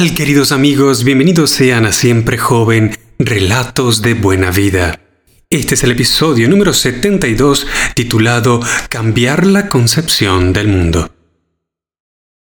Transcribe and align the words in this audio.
tal, 0.00 0.14
queridos 0.14 0.50
amigos? 0.50 1.04
Bienvenidos 1.04 1.50
sean 1.50 1.84
a 1.84 1.92
Siempre 1.92 2.38
Joven, 2.38 2.96
Relatos 3.18 4.00
de 4.00 4.14
Buena 4.14 4.50
Vida. 4.50 4.98
Este 5.50 5.74
es 5.74 5.84
el 5.84 5.90
episodio 5.90 6.48
número 6.48 6.72
72 6.72 7.66
titulado 7.94 8.60
Cambiar 8.88 9.44
la 9.44 9.68
concepción 9.68 10.54
del 10.54 10.68
mundo. 10.68 11.10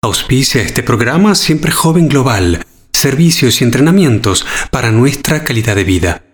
Auspicia 0.03 0.61
este 0.61 0.83
programa 0.83 1.37
Siempre 1.37 1.71
Joven 1.71 2.09
Global, 2.09 2.67
servicios 2.93 3.61
y 3.61 3.65
entrenamientos 3.65 4.45
para 4.73 4.91
nuestra 4.91 5.45
calidad 5.45 5.77
de 5.77 5.85
vida. 5.85 6.25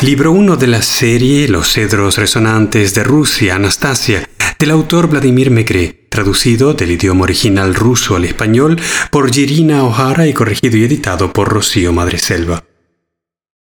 Libro 0.03 0.31
1 0.31 0.59
de 0.59 0.67
la 0.67 0.83
serie 0.83 1.49
Los 1.49 1.73
cedros 1.73 2.19
resonantes 2.19 2.93
de 2.93 3.03
Rusia, 3.03 3.55
Anastasia, 3.55 4.29
del 4.59 4.71
autor 4.71 5.09
Vladimir 5.09 5.51
Megre, 5.51 6.07
traducido 6.11 6.75
del 6.75 6.91
idioma 6.91 7.23
original 7.23 7.75
ruso 7.75 8.15
al 8.15 8.27
español 8.27 8.79
por 9.11 9.33
Jirina 9.33 9.85
O'Hara 9.85 10.27
y 10.27 10.35
corregido 10.35 10.77
y 10.77 10.85
editado 10.85 11.33
por 11.33 11.49
Rocío 11.49 11.95
Madreselva. 11.95 12.63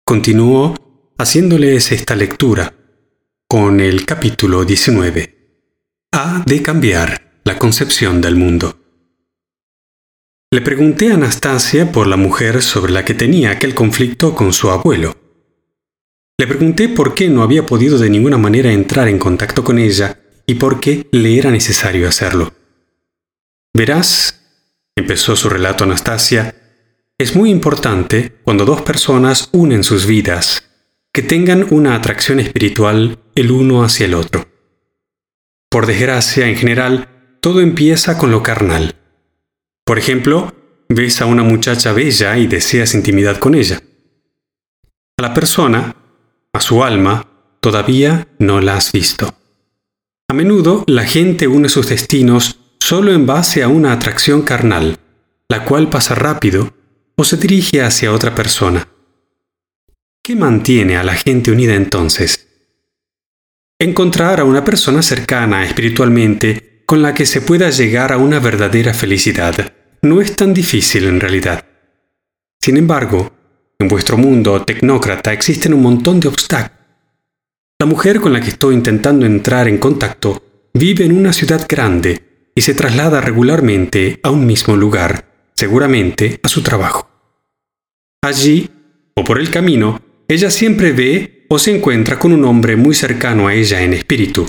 Continúo 0.05 0.75
haciéndoles 1.16 1.92
esta 1.92 2.14
lectura 2.14 2.75
con 3.48 3.81
el 3.81 4.05
capítulo 4.05 4.66
19. 4.66 5.62
A 6.12 6.42
de 6.44 6.62
cambiar 6.62 7.41
la 7.44 7.58
concepción 7.58 8.20
del 8.20 8.36
mundo. 8.36 8.78
Le 10.50 10.60
pregunté 10.60 11.10
a 11.10 11.14
Anastasia 11.14 11.91
por 11.91 12.06
la 12.06 12.19
mujer 12.19 12.60
sobre 12.60 12.92
la 12.92 13.06
que 13.06 13.14
tenía 13.14 13.53
aquel 13.53 13.75
conflicto 13.75 14.34
con 14.34 14.53
su 14.53 14.69
abuelo. 14.69 15.28
Le 16.41 16.47
pregunté 16.47 16.89
por 16.89 17.14
qué 17.14 17.28
no 17.28 17.42
había 17.42 17.67
podido 17.67 17.98
de 17.98 18.08
ninguna 18.08 18.39
manera 18.39 18.70
entrar 18.70 19.08
en 19.08 19.19
contacto 19.19 19.64
con 19.64 19.77
ella 19.77 20.20
y 20.47 20.55
por 20.55 20.78
qué 20.78 21.08
le 21.11 21.36
era 21.36 21.50
necesario 21.50 22.08
hacerlo. 22.08 22.55
Verás, 23.75 24.41
empezó 24.94 25.34
su 25.34 25.48
relato 25.48 25.83
Anastasia, 25.83 26.55
es 27.19 27.34
muy 27.34 27.50
importante 27.50 28.39
cuando 28.44 28.64
dos 28.64 28.83
personas 28.83 29.48
unen 29.50 29.83
sus 29.83 30.06
vidas, 30.06 30.62
que 31.12 31.22
tengan 31.22 31.66
una 31.70 31.97
atracción 31.97 32.39
espiritual 32.39 33.19
el 33.34 33.50
uno 33.50 33.83
hacia 33.83 34.06
el 34.06 34.14
otro. 34.14 34.47
Por 35.69 35.86
desgracia, 35.86 36.47
en 36.47 36.55
general, 36.55 37.09
todo 37.41 37.61
empieza 37.61 38.16
con 38.16 38.31
lo 38.31 38.44
carnal. 38.44 38.94
Por 39.84 39.98
ejemplo, 39.98 40.55
ves 40.89 41.20
a 41.20 41.27
una 41.27 41.42
muchacha 41.42 41.92
bella 41.92 42.39
y 42.39 42.47
deseas 42.47 42.94
intimidad 42.94 43.39
con 43.39 43.56
ella. 43.56 43.83
A 45.16 45.22
la 45.22 45.34
persona 45.34 45.97
a 46.59 46.61
su 46.61 46.83
alma, 46.83 47.27
todavía 47.61 48.28
no 48.39 48.61
la 48.61 48.77
has 48.77 48.91
visto. 48.92 49.33
A 50.28 50.34
menudo 50.34 50.84
la 50.87 51.05
gente 51.05 51.47
une 51.47 51.69
sus 51.69 51.89
destinos 51.89 52.59
solo 52.81 53.12
en 53.12 53.27
base 53.27 53.62
a 53.62 53.69
una 53.69 53.92
atracción 53.92 54.42
carnal, 54.42 54.99
la 55.49 55.65
cual 55.65 55.88
pasa 55.88 56.15
rápido 56.16 56.75
o 57.16 57.25
se 57.25 57.37
dirige 57.37 57.82
hacia 57.82 58.12
otra 58.12 58.34
persona. 58.34 58.88
¿Qué 60.22 60.34
mantiene 60.34 60.97
a 60.97 61.05
la 61.05 61.15
gente 61.15 61.53
unida 61.53 61.75
entonces? 61.75 62.49
Encontrar 63.78 64.41
a 64.41 64.44
una 64.44 64.65
persona 64.65 65.03
cercana 65.03 65.65
espiritualmente 65.65 66.82
con 66.87 67.03
la 67.03 67.15
que 67.15 67.25
se 67.25 67.41
pueda 67.41 67.71
llegar 67.71 68.12
a 68.12 68.19
una 68.19 68.41
verdadera 68.41 68.93
felicidad 68.94 69.72
no 70.03 70.21
es 70.21 70.34
tan 70.34 70.53
difícil 70.55 71.05
en 71.06 71.21
realidad. 71.21 71.65
Sin 72.61 72.77
embargo, 72.77 73.38
en 73.81 73.87
vuestro 73.87 74.16
mundo 74.16 74.65
tecnócrata 74.65 75.33
existen 75.33 75.72
un 75.72 75.83
montón 75.83 76.19
de 76.19 76.27
obstáculos. 76.27 76.77
La 77.78 77.87
mujer 77.87 78.21
con 78.21 78.33
la 78.33 78.41
que 78.41 78.50
estoy 78.50 78.75
intentando 78.75 79.25
entrar 79.25 79.69
en 79.69 79.78
contacto 79.78 80.43
vive 80.75 81.05
en 81.05 81.16
una 81.16 81.33
ciudad 81.33 81.65
grande 81.69 82.50
y 82.56 82.61
se 82.61 82.75
traslada 82.75 83.21
regularmente 83.21 84.19
a 84.25 84.31
un 84.31 84.44
mismo 84.47 84.75
lugar, 84.75 85.53
seguramente 85.55 86.41
a 86.43 86.49
su 86.49 86.62
trabajo. 86.62 87.09
Allí, 88.21 88.69
o 89.15 89.22
por 89.22 89.38
el 89.38 89.49
camino, 89.49 90.00
ella 90.27 90.50
siempre 90.50 90.91
ve 90.91 91.47
o 91.49 91.61
se 91.61 91.77
encuentra 91.77 92.19
con 92.19 92.33
un 92.33 92.44
hombre 92.44 92.75
muy 92.75 92.97
cercano 92.97 93.47
a 93.47 93.55
ella 93.55 93.81
en 93.83 93.94
espíritu, 93.94 94.49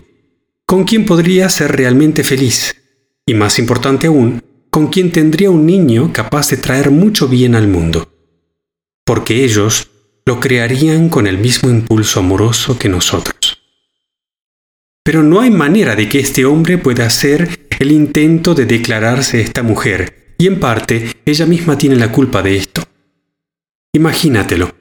con 0.65 0.85
quien 0.85 1.05
podría 1.05 1.49
ser 1.49 1.75
realmente 1.75 2.23
feliz, 2.23 2.75
y 3.27 3.35
más 3.35 3.59
importante 3.59 4.07
aún, 4.07 4.41
con 4.71 4.87
quien 4.87 5.11
tendría 5.11 5.51
un 5.51 5.67
niño 5.67 6.11
capaz 6.11 6.49
de 6.49 6.57
traer 6.57 6.89
mucho 6.89 7.27
bien 7.27 7.53
al 7.53 7.67
mundo 7.67 8.08
porque 9.09 9.43
ellos 9.43 9.89
lo 10.23 10.39
crearían 10.39 11.09
con 11.09 11.25
el 11.25 11.39
mismo 11.39 11.71
impulso 11.71 12.19
amoroso 12.19 12.77
que 12.77 12.89
nosotros. 12.89 13.59
Pero 15.03 15.23
no 15.23 15.41
hay 15.41 15.49
manera 15.49 15.95
de 15.95 16.07
que 16.07 16.19
este 16.19 16.45
hombre 16.45 16.77
pueda 16.77 17.07
hacer 17.07 17.65
el 17.79 17.91
intento 17.91 18.53
de 18.53 18.67
declararse 18.67 19.41
esta 19.41 19.63
mujer, 19.63 20.35
y 20.37 20.45
en 20.45 20.59
parte 20.59 21.07
ella 21.25 21.47
misma 21.47 21.75
tiene 21.75 21.95
la 21.95 22.11
culpa 22.11 22.43
de 22.43 22.57
esto. 22.57 22.83
Imagínatelo. 23.93 24.75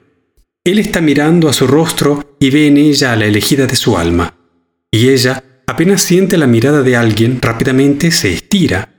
Él 0.63 0.77
está 0.77 1.01
mirando 1.01 1.49
a 1.49 1.53
su 1.53 1.65
rostro 1.65 2.37
y 2.39 2.51
ve 2.51 2.67
en 2.67 2.77
ella 2.77 3.13
a 3.13 3.15
la 3.15 3.25
elegida 3.25 3.65
de 3.65 3.77
su 3.77 3.97
alma, 3.97 4.35
y 4.91 5.09
ella, 5.09 5.43
apenas 5.65 6.03
siente 6.03 6.37
la 6.37 6.45
mirada 6.45 6.83
de 6.83 6.95
alguien, 6.95 7.41
rápidamente 7.41 8.11
se 8.11 8.31
estira 8.31 8.93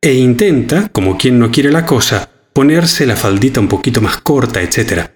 e 0.00 0.14
intenta, 0.14 0.88
como 0.88 1.16
quien 1.16 1.38
no 1.38 1.52
quiere 1.52 1.70
la 1.70 1.86
cosa, 1.86 2.31
ponerse 2.52 3.06
la 3.06 3.16
faldita 3.16 3.60
un 3.60 3.68
poquito 3.68 4.00
más 4.00 4.20
corta, 4.20 4.62
etc. 4.62 5.10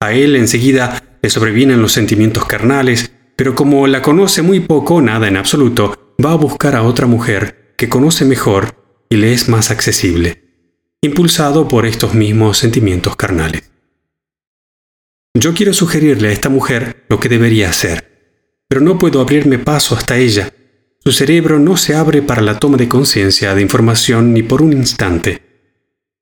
A 0.00 0.12
él 0.12 0.36
enseguida 0.36 1.18
le 1.22 1.30
sobrevienen 1.30 1.82
los 1.82 1.92
sentimientos 1.92 2.46
carnales, 2.46 3.12
pero 3.36 3.54
como 3.54 3.86
la 3.86 4.02
conoce 4.02 4.42
muy 4.42 4.60
poco, 4.60 5.00
nada 5.00 5.28
en 5.28 5.36
absoluto, 5.36 6.14
va 6.24 6.32
a 6.32 6.36
buscar 6.36 6.76
a 6.76 6.82
otra 6.82 7.06
mujer 7.06 7.74
que 7.76 7.88
conoce 7.88 8.24
mejor 8.24 9.04
y 9.08 9.16
le 9.16 9.32
es 9.32 9.48
más 9.48 9.70
accesible, 9.70 10.42
impulsado 11.00 11.68
por 11.68 11.86
estos 11.86 12.14
mismos 12.14 12.58
sentimientos 12.58 13.16
carnales. 13.16 13.70
Yo 15.34 15.54
quiero 15.54 15.72
sugerirle 15.72 16.28
a 16.28 16.32
esta 16.32 16.48
mujer 16.48 17.04
lo 17.08 17.20
que 17.20 17.28
debería 17.28 17.70
hacer, 17.70 18.64
pero 18.68 18.80
no 18.80 18.98
puedo 18.98 19.20
abrirme 19.20 19.58
paso 19.58 19.94
hasta 19.94 20.18
ella. 20.18 20.52
Su 21.02 21.12
cerebro 21.12 21.58
no 21.58 21.76
se 21.76 21.94
abre 21.94 22.20
para 22.20 22.42
la 22.42 22.58
toma 22.58 22.76
de 22.76 22.88
conciencia 22.88 23.54
de 23.54 23.62
información 23.62 24.34
ni 24.34 24.42
por 24.42 24.60
un 24.60 24.72
instante. 24.72 25.49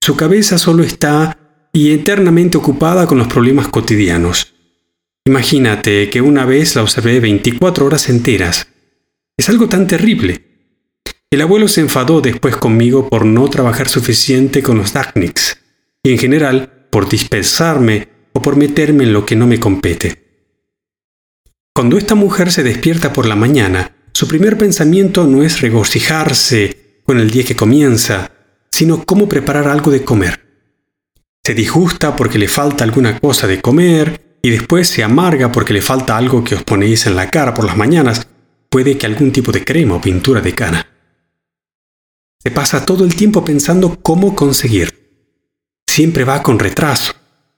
Su 0.01 0.17
cabeza 0.17 0.59
solo 0.59 0.83
está 0.83 1.39
y 1.73 1.93
eternamente 1.93 2.57
ocupada 2.57 3.07
con 3.07 3.19
los 3.19 3.29
problemas 3.29 3.69
cotidianos. 3.69 4.55
Imagínate 5.27 6.09
que 6.09 6.21
una 6.21 6.47
vez 6.47 6.75
la 6.75 6.83
observé 6.83 7.21
24 7.21 7.85
horas 7.85 8.09
enteras. 8.09 8.69
Es 9.37 9.49
algo 9.49 9.69
tan 9.69 9.87
terrible. 9.87 10.43
El 11.31 11.43
abuelo 11.43 11.69
se 11.69 11.83
enfadó 11.83 12.23
después 12.23 12.57
conmigo 12.57 13.09
por 13.09 13.27
no 13.27 13.49
trabajar 13.51 13.89
suficiente 13.89 14.63
con 14.63 14.79
los 14.79 14.95
Dachniks, 14.95 15.59
y 16.03 16.13
en 16.13 16.19
general 16.19 16.87
por 16.91 17.09
dispensarme 17.09 18.09
o 18.33 18.41
por 18.41 18.57
meterme 18.57 19.05
en 19.05 19.13
lo 19.13 19.27
que 19.27 19.37
no 19.37 19.47
me 19.47 19.61
compete. 19.61 20.25
Cuando 21.75 21.99
esta 21.99 22.15
mujer 22.15 22.51
se 22.51 22.63
despierta 22.63 23.13
por 23.13 23.27
la 23.27 23.37
mañana, 23.37 23.95
su 24.15 24.27
primer 24.27 24.57
pensamiento 24.57 25.27
no 25.27 25.43
es 25.43 25.61
regocijarse 25.61 27.03
con 27.05 27.21
el 27.21 27.31
día 27.31 27.45
que 27.45 27.55
comienza, 27.55 28.33
sino 28.79 29.03
cómo 29.03 29.29
preparar 29.29 29.67
algo 29.67 29.91
de 29.91 30.05
comer. 30.05 30.39
Se 31.45 31.53
disgusta 31.53 32.15
porque 32.15 32.39
le 32.39 32.47
falta 32.47 32.85
alguna 32.85 33.19
cosa 33.19 33.49
de 33.49 33.61
comer 33.61 34.39
y 34.41 34.51
después 34.51 34.89
se 34.89 35.03
amarga 35.03 35.51
porque 35.51 35.73
le 35.73 35.83
falta 35.83 36.17
algo 36.17 36.45
que 36.45 36.55
os 36.55 36.63
ponéis 36.63 37.05
en 37.09 37.17
la 37.17 37.29
cara 37.29 37.55
por 37.55 37.65
las 37.65 37.77
mañanas, 37.77 38.29
puede 38.71 38.97
que 38.97 39.07
algún 39.07 39.33
tipo 39.33 39.51
de 39.51 39.65
crema 39.65 39.97
o 39.97 40.01
pintura 40.01 40.41
de 40.41 40.55
cara. 40.55 40.87
Se 42.41 42.53
pasa 42.53 42.87
todo 42.87 43.05
el 43.05 43.17
tiempo 43.17 43.45
pensando 43.45 43.99
cómo 44.01 44.37
conseguir. 44.37 44.95
Siempre 45.85 46.23
va 46.23 46.41
con 46.41 46.61
retraso 46.61 47.15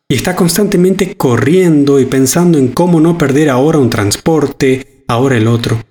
y 0.08 0.14
está 0.14 0.34
constantemente 0.34 1.19
corriendo 1.19 2.00
y 2.00 2.06
pensando 2.06 2.56
en 2.56 2.69
cómo 2.69 2.99
no 2.99 3.19
perder 3.19 3.50
ahora 3.50 3.76
un 3.76 3.90
transporte, 3.90 5.05
ahora 5.06 5.37
el 5.37 5.49
otro. 5.49 5.82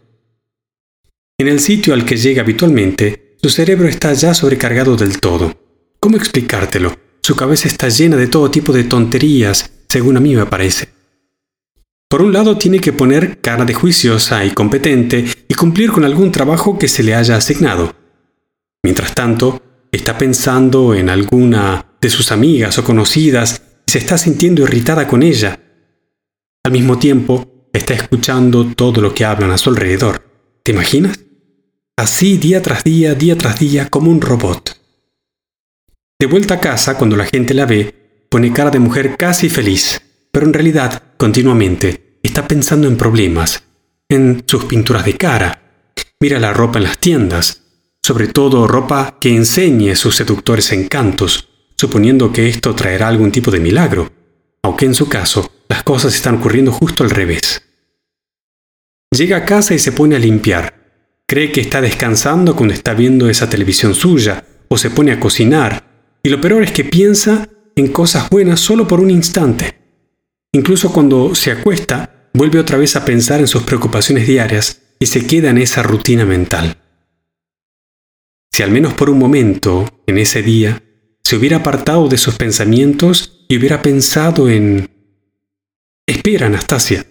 En 1.37 1.47
el 1.47 1.59
sitio 1.59 1.93
al 1.93 2.03
que 2.03 2.17
llega 2.17 2.41
habitualmente, 2.41 3.28
su 3.41 3.49
cerebro 3.49 3.87
está 3.87 4.11
ya 4.13 4.33
sobrecargado 4.33 4.97
del 4.97 5.19
todo. 5.21 5.53
¿Cómo 6.01 6.17
explicártelo? 6.17 6.97
Su 7.21 7.37
cabeza 7.37 7.69
está 7.69 7.87
llena 7.87 8.17
de 8.17 8.27
todo 8.27 8.51
tipo 8.51 8.73
de 8.73 8.83
tonterías, 8.83 9.71
según 9.87 10.17
a 10.17 10.19
mí 10.19 10.35
me 10.35 10.45
parece. 10.45 10.89
Por 12.09 12.21
un 12.21 12.33
lado 12.33 12.57
tiene 12.57 12.79
que 12.79 12.91
poner 12.91 13.39
cara 13.39 13.63
de 13.63 13.73
juiciosa 13.73 14.43
y 14.43 14.51
competente 14.51 15.25
y 15.47 15.53
cumplir 15.53 15.91
con 15.91 16.03
algún 16.03 16.33
trabajo 16.33 16.77
que 16.77 16.89
se 16.89 17.01
le 17.01 17.15
haya 17.15 17.37
asignado. 17.37 17.95
Mientras 18.83 19.15
tanto, 19.15 19.61
está 19.89 20.17
pensando 20.17 20.93
en 20.93 21.09
alguna 21.09 21.85
de 22.01 22.09
sus 22.09 22.33
amigas 22.33 22.77
o 22.77 22.83
conocidas 22.83 23.61
y 23.85 23.91
se 23.91 23.99
está 23.99 24.17
sintiendo 24.17 24.63
irritada 24.63 25.07
con 25.07 25.23
ella. 25.23 25.59
Al 26.63 26.71
mismo 26.73 26.99
tiempo, 26.99 27.69
está 27.71 27.93
escuchando 27.93 28.65
todo 28.75 28.99
lo 28.99 29.13
que 29.13 29.23
hablan 29.23 29.51
a 29.51 29.57
su 29.57 29.69
alrededor. 29.69 30.23
¿Te 30.63 30.73
imaginas? 30.73 31.28
Así 31.99 32.37
día 32.37 32.61
tras 32.61 32.83
día, 32.83 33.13
día 33.13 33.37
tras 33.37 33.59
día, 33.59 33.89
como 33.89 34.09
un 34.09 34.21
robot. 34.21 34.77
De 36.19 36.27
vuelta 36.27 36.55
a 36.55 36.59
casa, 36.59 36.97
cuando 36.97 37.15
la 37.15 37.25
gente 37.25 37.53
la 37.53 37.65
ve, 37.65 38.25
pone 38.29 38.53
cara 38.53 38.71
de 38.71 38.79
mujer 38.79 39.17
casi 39.17 39.49
feliz, 39.49 40.01
pero 40.31 40.45
en 40.45 40.53
realidad, 40.53 41.03
continuamente, 41.17 42.19
está 42.23 42.47
pensando 42.47 42.87
en 42.87 42.97
problemas, 42.97 43.63
en 44.07 44.43
sus 44.45 44.65
pinturas 44.65 45.05
de 45.05 45.17
cara. 45.17 45.61
Mira 46.19 46.39
la 46.39 46.53
ropa 46.53 46.79
en 46.79 46.85
las 46.85 46.99
tiendas, 46.99 47.63
sobre 48.01 48.27
todo 48.27 48.67
ropa 48.67 49.17
que 49.19 49.35
enseñe 49.35 49.95
sus 49.95 50.15
seductores 50.15 50.71
encantos, 50.71 51.49
suponiendo 51.77 52.31
que 52.31 52.47
esto 52.47 52.75
traerá 52.75 53.09
algún 53.09 53.31
tipo 53.31 53.51
de 53.51 53.59
milagro, 53.59 54.11
aunque 54.63 54.85
en 54.85 54.95
su 54.95 55.07
caso 55.09 55.51
las 55.67 55.83
cosas 55.83 56.15
están 56.15 56.35
ocurriendo 56.35 56.71
justo 56.71 57.03
al 57.03 57.09
revés. 57.09 57.61
Llega 59.11 59.37
a 59.37 59.45
casa 59.45 59.73
y 59.73 59.79
se 59.79 59.91
pone 59.91 60.15
a 60.15 60.19
limpiar. 60.19 60.78
Cree 61.29 61.51
que 61.51 61.61
está 61.61 61.79
descansando 61.79 62.55
cuando 62.55 62.73
está 62.73 62.95
viendo 62.95 63.29
esa 63.29 63.47
televisión 63.47 63.93
suya, 63.93 64.43
o 64.67 64.79
se 64.79 64.89
pone 64.89 65.11
a 65.11 65.19
cocinar, 65.19 65.83
y 66.23 66.29
lo 66.29 66.41
peor 66.41 66.63
es 66.63 66.71
que 66.71 66.83
piensa 66.83 67.47
en 67.75 67.89
cosas 67.89 68.31
buenas 68.31 68.59
solo 68.59 68.87
por 68.87 68.99
un 68.99 69.11
instante. 69.11 69.75
Incluso 70.53 70.91
cuando 70.91 71.35
se 71.35 71.51
acuesta, 71.51 72.31
vuelve 72.33 72.57
otra 72.57 72.79
vez 72.79 72.95
a 72.95 73.05
pensar 73.05 73.41
en 73.41 73.47
sus 73.47 73.61
preocupaciones 73.61 74.25
diarias 74.25 74.81
y 74.97 75.05
se 75.05 75.27
queda 75.27 75.51
en 75.51 75.59
esa 75.59 75.83
rutina 75.83 76.25
mental. 76.25 76.77
Si 78.51 78.63
al 78.63 78.71
menos 78.71 78.95
por 78.95 79.11
un 79.11 79.19
momento, 79.19 79.87
en 80.07 80.17
ese 80.17 80.41
día, 80.41 80.81
se 81.23 81.35
hubiera 81.35 81.57
apartado 81.57 82.07
de 82.07 82.17
sus 82.17 82.37
pensamientos 82.37 83.45
y 83.47 83.59
hubiera 83.59 83.83
pensado 83.83 84.49
en... 84.49 84.89
Espera, 86.07 86.47
Anastasia. 86.47 87.05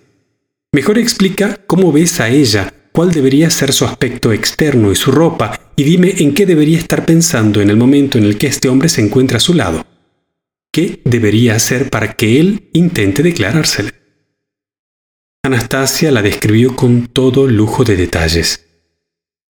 Mejor 0.73 0.99
explica 0.99 1.61
cómo 1.69 1.93
ves 1.93 2.19
a 2.19 2.29
ella, 2.31 2.75
cuál 2.99 3.13
debería 3.13 3.49
ser 3.49 3.73
su 3.73 3.85
aspecto 3.85 4.33
externo 4.33 4.91
y 4.91 4.97
su 4.97 5.13
ropa, 5.13 5.73
y 5.77 5.85
dime 5.85 6.15
en 6.19 6.35
qué 6.35 6.47
debería 6.47 6.79
estar 6.79 7.07
pensando 7.07 7.61
en 7.61 7.71
el 7.71 7.77
momento 7.77 8.19
en 8.19 8.25
el 8.25 8.37
que 8.37 8.49
este 8.49 8.69
hombre 8.69 8.89
se 8.89 9.01
encuentra 9.01 9.37
a 9.37 9.41
su 9.41 9.55
lado. 9.55 9.87
¿Qué 10.73 11.01
debería 11.05 11.55
hacer 11.55 11.91
para 11.91 12.15
que 12.15 12.41
él 12.41 12.71
intente 12.73 13.23
declarársele? 13.23 13.93
Anastasia 15.45 16.11
la 16.11 16.23
describió 16.23 16.75
con 16.75 17.07
todo 17.07 17.47
lujo 17.47 17.85
de 17.85 17.95
detalles. 17.95 18.67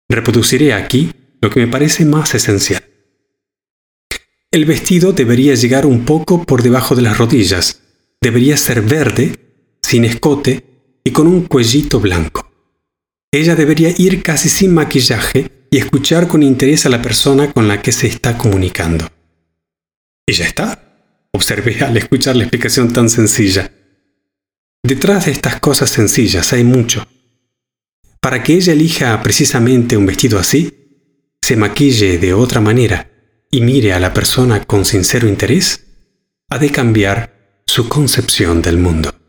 Reproduciré 0.07 0.75
aquí 0.75 1.11
lo 1.41 1.49
que 1.49 1.61
me 1.61 1.67
parece 1.67 2.05
más 2.05 2.35
esencial. 2.35 2.83
El 4.51 4.65
vestido 4.65 5.13
debería 5.13 5.55
llegar 5.55 5.87
un 5.87 6.05
poco 6.05 6.43
por 6.43 6.61
debajo 6.61 6.93
de 6.93 7.01
las 7.01 7.17
rodillas. 7.17 7.81
Debería 8.21 8.55
ser 8.55 8.83
verde, 8.83 9.33
sin 9.81 10.05
escote 10.05 10.63
y 11.03 11.09
con 11.09 11.25
un 11.25 11.47
cuellito 11.47 11.99
blanco. 11.99 12.40
Ella 13.33 13.55
debería 13.55 13.93
ir 13.97 14.21
casi 14.23 14.49
sin 14.49 14.73
maquillaje 14.73 15.67
y 15.71 15.77
escuchar 15.77 16.27
con 16.27 16.43
interés 16.43 16.85
a 16.85 16.89
la 16.89 17.01
persona 17.01 17.53
con 17.53 17.69
la 17.69 17.81
que 17.81 17.93
se 17.93 18.07
está 18.07 18.37
comunicando. 18.37 19.07
¿Y 20.27 20.33
ya 20.33 20.45
está? 20.45 21.29
Observé 21.31 21.79
al 21.79 21.95
escuchar 21.95 22.35
la 22.35 22.43
explicación 22.43 22.91
tan 22.91 23.09
sencilla. 23.09 23.71
Detrás 24.83 25.27
de 25.27 25.31
estas 25.31 25.61
cosas 25.61 25.89
sencillas 25.89 26.51
hay 26.51 26.65
mucho. 26.65 27.07
Para 28.19 28.43
que 28.43 28.53
ella 28.53 28.73
elija 28.73 29.21
precisamente 29.23 29.95
un 29.95 30.05
vestido 30.05 30.37
así, 30.37 31.37
se 31.41 31.55
maquille 31.55 32.17
de 32.17 32.33
otra 32.33 32.59
manera 32.59 33.09
y 33.49 33.61
mire 33.61 33.93
a 33.93 33.99
la 33.99 34.13
persona 34.13 34.65
con 34.65 34.83
sincero 34.83 35.29
interés, 35.29 35.85
ha 36.49 36.59
de 36.59 36.69
cambiar 36.69 37.63
su 37.65 37.87
concepción 37.87 38.61
del 38.61 38.77
mundo. 38.77 39.20